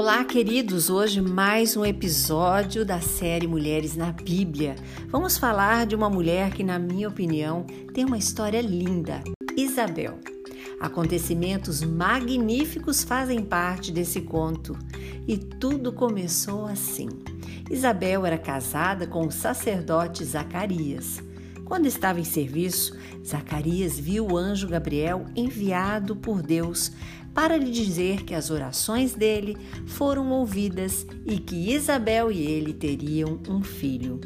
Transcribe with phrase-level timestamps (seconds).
[0.00, 0.90] Olá, queridos!
[0.90, 4.76] Hoje mais um episódio da série Mulheres na Bíblia.
[5.08, 9.20] Vamos falar de uma mulher que, na minha opinião, tem uma história linda:
[9.56, 10.20] Isabel.
[10.78, 14.78] Acontecimentos magníficos fazem parte desse conto
[15.26, 17.08] e tudo começou assim.
[17.68, 21.20] Isabel era casada com o sacerdote Zacarias.
[21.64, 26.92] Quando estava em serviço, Zacarias viu o anjo Gabriel enviado por Deus
[27.34, 33.40] para lhe dizer que as orações dele foram ouvidas e que Isabel e ele teriam
[33.48, 34.20] um filho.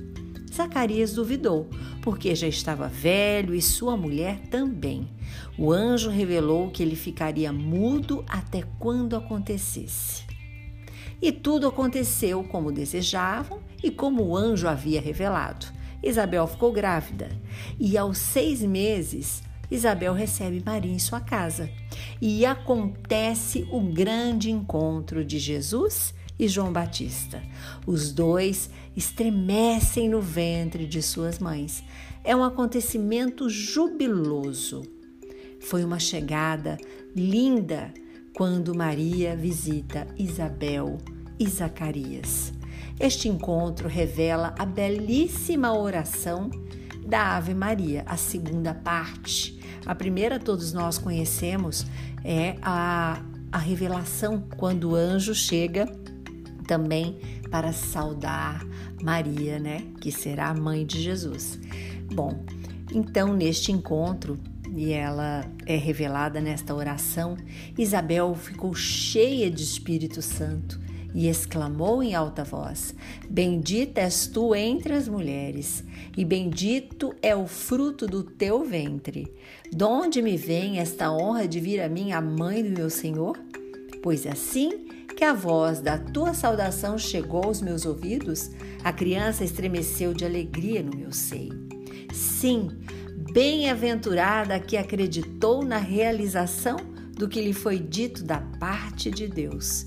[0.52, 1.68] Zacarias duvidou,
[2.02, 5.08] porque já estava velho e sua mulher também.
[5.56, 10.24] O anjo revelou que ele ficaria mudo até quando acontecesse.
[11.22, 15.66] E tudo aconteceu como desejavam e como o anjo havia revelado.
[16.02, 17.28] Isabel ficou grávida
[17.78, 21.70] e, aos seis meses, Isabel recebe Maria em sua casa
[22.20, 27.42] e acontece o grande encontro de Jesus e João Batista.
[27.86, 31.82] Os dois estremecem no ventre de suas mães.
[32.22, 34.82] É um acontecimento jubiloso.
[35.58, 36.76] Foi uma chegada
[37.16, 37.94] linda
[38.34, 40.98] quando Maria visita Isabel
[41.40, 42.52] e Zacarias.
[43.00, 46.50] Este encontro revela a belíssima oração
[47.06, 49.58] da Ave Maria, a segunda parte.
[49.84, 51.86] A primeira todos nós conhecemos
[52.24, 55.86] é a, a revelação quando o anjo chega
[56.66, 57.18] também
[57.50, 58.64] para saudar
[59.02, 61.58] Maria, né, que será a mãe de Jesus.
[62.14, 62.44] Bom,
[62.92, 64.38] então neste encontro
[64.74, 67.36] e ela é revelada nesta oração,
[67.76, 70.80] Isabel ficou cheia de Espírito Santo
[71.14, 72.94] e exclamou em alta voz:
[73.28, 75.84] Bendita és tu entre as mulheres,
[76.16, 79.32] e bendito é o fruto do teu ventre.
[79.70, 83.38] De onde me vem esta honra de vir a mim, a mãe do meu Senhor?
[84.02, 88.50] Pois assim que a voz da tua saudação chegou aos meus ouvidos,
[88.82, 91.68] a criança estremeceu de alegria no meu seio.
[92.12, 92.70] Sim,
[93.32, 96.76] bem-aventurada que acreditou na realização
[97.16, 99.86] do que lhe foi dito da parte de Deus.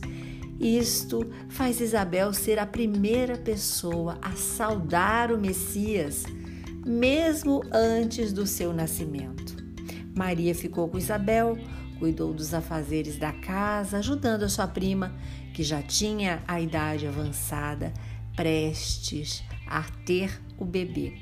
[0.60, 6.24] Isto faz Isabel ser a primeira pessoa a saudar o Messias,
[6.86, 9.56] mesmo antes do seu nascimento.
[10.16, 11.58] Maria ficou com Isabel,
[12.00, 15.14] cuidou dos afazeres da casa, ajudando a sua prima,
[15.54, 17.94] que já tinha a idade avançada,
[18.36, 21.18] prestes a ter o bebê.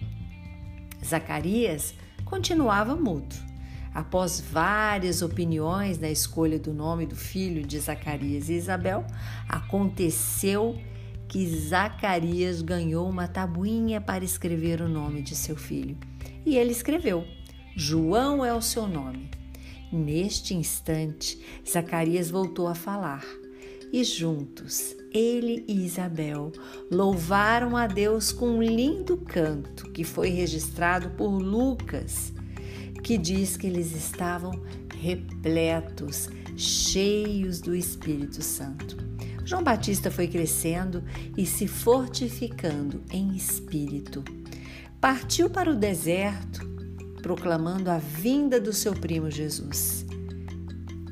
[1.04, 1.96] Zacarias
[2.26, 3.53] continuava mudo
[3.94, 9.06] Após várias opiniões na escolha do nome do filho de Zacarias e Isabel,
[9.48, 10.80] aconteceu
[11.28, 15.96] que Zacarias ganhou uma tabuinha para escrever o nome de seu filho.
[16.44, 17.24] E ele escreveu:
[17.76, 19.30] João é o seu nome.
[19.92, 21.40] Neste instante,
[21.70, 23.24] Zacarias voltou a falar.
[23.92, 26.52] E juntos, ele e Isabel
[26.90, 32.34] louvaram a Deus com um lindo canto que foi registrado por Lucas
[33.04, 34.64] que diz que eles estavam
[34.98, 38.98] repletos, cheios do Espírito Santo.
[39.44, 41.04] João Batista foi crescendo
[41.38, 44.24] e se fortificando em espírito.
[45.02, 46.66] Partiu para o deserto,
[47.22, 50.06] proclamando a vinda do seu primo Jesus.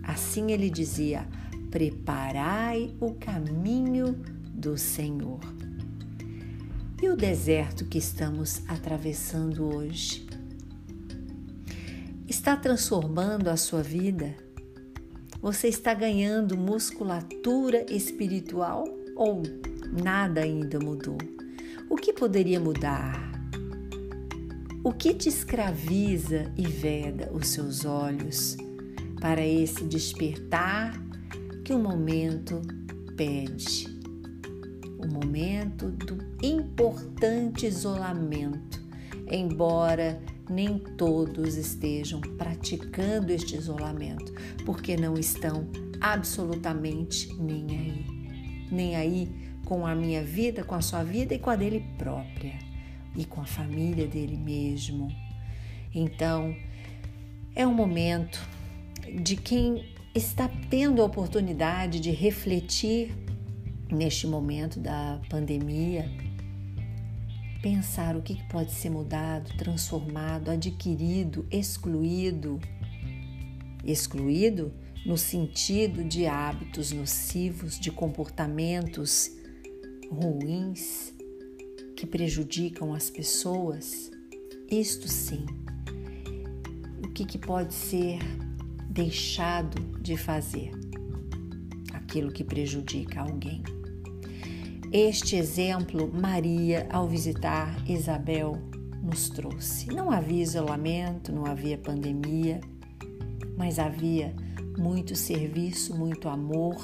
[0.02, 1.28] Assim ele dizia:
[1.70, 4.14] Preparai o caminho
[4.54, 5.42] do Senhor.
[7.02, 10.31] E o deserto que estamos atravessando hoje?
[12.32, 14.34] Está transformando a sua vida?
[15.42, 18.86] Você está ganhando musculatura espiritual
[19.18, 19.44] ou
[20.02, 21.18] nada ainda mudou?
[21.90, 23.34] O que poderia mudar?
[24.82, 28.56] O que te escraviza e veda os seus olhos
[29.20, 30.94] para esse despertar
[31.66, 32.62] que o momento
[33.18, 33.88] pede?
[34.98, 38.82] O momento do importante isolamento,
[39.30, 40.18] embora
[40.52, 44.34] nem todos estejam praticando este isolamento,
[44.66, 45.68] porque não estão
[46.00, 48.06] absolutamente nem aí.
[48.72, 49.32] Nem aí
[49.66, 52.60] com a minha vida, com a sua vida e com a dele própria,
[53.16, 55.08] e com a família dele mesmo.
[55.94, 56.56] Então,
[57.56, 58.40] é um momento
[59.22, 63.16] de quem está tendo a oportunidade de refletir
[63.92, 66.10] neste momento da pandemia
[67.62, 72.60] pensar o que pode ser mudado, transformado, adquirido, excluído.
[73.84, 74.74] Excluído
[75.06, 79.32] no sentido de hábitos nocivos, de comportamentos
[80.12, 81.14] ruins
[81.96, 84.12] que prejudicam as pessoas.
[84.70, 85.46] Isto sim.
[87.04, 88.20] O que, que pode ser
[88.90, 90.72] deixado de fazer?
[92.12, 93.64] aquilo que prejudica alguém.
[94.92, 98.58] Este exemplo, Maria, ao visitar Isabel,
[99.02, 99.88] nos trouxe.
[99.88, 102.60] Não havia isolamento, não havia pandemia,
[103.58, 104.36] mas havia
[104.78, 106.76] muito serviço, muito amor,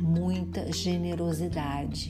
[0.00, 2.08] muita generosidade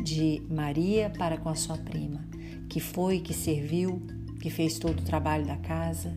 [0.00, 2.24] de Maria para com a sua prima,
[2.68, 4.00] que foi, que serviu,
[4.40, 6.16] que fez todo o trabalho da casa.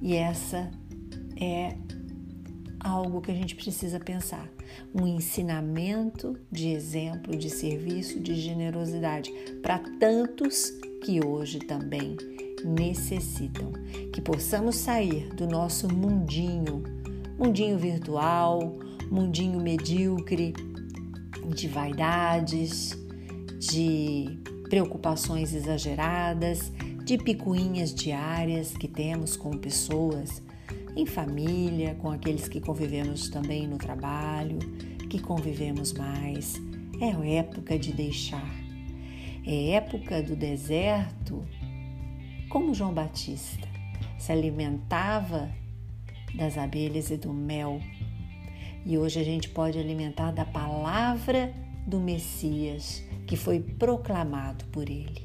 [0.00, 0.70] E essa
[1.36, 1.76] é
[2.84, 4.46] algo que a gente precisa pensar.
[4.94, 9.32] Um ensinamento de exemplo, de serviço, de generosidade
[9.62, 10.70] para tantos
[11.02, 12.16] que hoje também
[12.62, 13.72] necessitam.
[14.12, 16.82] Que possamos sair do nosso mundinho,
[17.38, 18.78] mundinho virtual,
[19.10, 20.52] mundinho medíocre,
[21.54, 22.96] de vaidades,
[23.58, 24.38] de
[24.68, 26.72] preocupações exageradas,
[27.04, 30.42] de picuinhas diárias que temos com pessoas
[30.96, 34.58] em família, com aqueles que convivemos também no trabalho,
[35.10, 36.54] que convivemos mais.
[37.00, 38.50] É época de deixar.
[39.46, 41.44] É época do deserto,
[42.48, 43.68] como João Batista
[44.18, 45.50] se alimentava
[46.34, 47.80] das abelhas e do mel.
[48.86, 51.52] E hoje a gente pode alimentar da palavra
[51.86, 55.22] do Messias que foi proclamado por ele,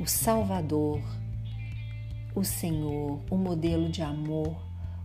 [0.00, 1.00] o Salvador,
[2.34, 4.56] o Senhor, o modelo de amor,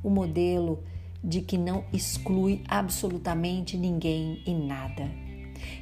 [0.03, 0.83] o modelo
[1.23, 5.09] de que não exclui absolutamente ninguém e nada.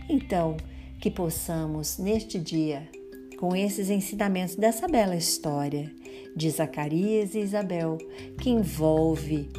[0.07, 0.55] Então,
[0.99, 2.87] que possamos neste dia,
[3.39, 5.91] com esses ensinamentos dessa bela história
[6.35, 7.97] de Zacarias e Isabel,
[8.39, 9.49] que envolve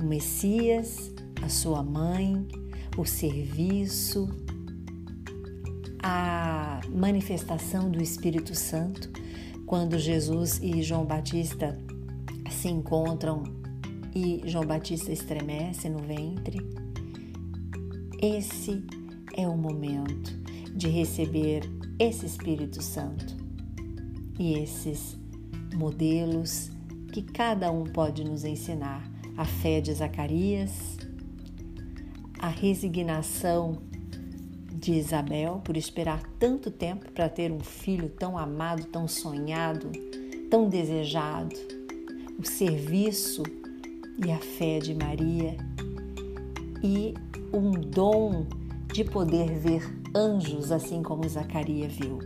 [0.00, 1.12] o Messias,
[1.42, 2.48] a sua mãe,
[2.96, 4.28] o serviço,
[6.02, 9.10] a manifestação do Espírito Santo,
[9.66, 11.78] quando Jesus e João Batista
[12.50, 13.57] se encontram
[14.14, 16.58] e João Batista estremece no ventre.
[18.20, 18.84] Esse
[19.34, 20.36] é o momento
[20.74, 21.62] de receber
[21.98, 23.36] esse Espírito Santo
[24.38, 25.16] e esses
[25.74, 26.70] modelos
[27.12, 29.08] que cada um pode nos ensinar.
[29.36, 30.96] A fé de Zacarias,
[32.40, 33.78] a resignação
[34.72, 39.90] de Isabel por esperar tanto tempo para ter um filho tão amado, tão sonhado,
[40.50, 41.54] tão desejado,
[42.38, 43.42] o serviço
[44.24, 45.56] e a fé de Maria
[46.82, 47.14] e
[47.52, 48.46] um dom
[48.92, 49.82] de poder ver
[50.14, 52.18] anjos, assim como Zacarias viu.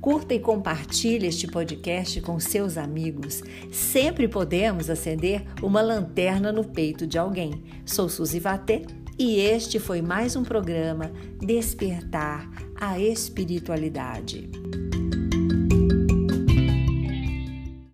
[0.00, 3.42] Curta e compartilhe este podcast com seus amigos.
[3.70, 7.62] Sempre podemos acender uma lanterna no peito de alguém.
[7.86, 8.82] Sou Suzy Vatê
[9.16, 14.61] e este foi mais um programa Despertar a Espiritualidade.